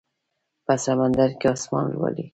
[0.65, 2.25] په سمندر کې اسمان لولي